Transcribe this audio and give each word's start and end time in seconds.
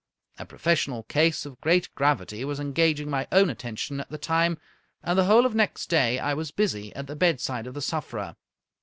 A 0.39 0.47
professional 0.47 1.03
case 1.03 1.45
of 1.45 1.61
great 1.61 1.93
gravity 1.93 2.43
was 2.43 2.59
engaging 2.59 3.07
my 3.07 3.27
own 3.31 3.51
attention 3.51 3.99
at 3.99 4.09
the 4.09 4.17
time, 4.17 4.57
and 5.03 5.15
the 5.15 5.25
whole 5.25 5.45
of 5.45 5.53
next 5.53 5.89
day 5.91 6.17
I 6.17 6.33
was 6.33 6.49
busy 6.49 6.91
at 6.95 7.05
the 7.05 7.15
bedside 7.15 7.67
of 7.67 7.75
the 7.75 7.83
sufferer. 7.83 8.35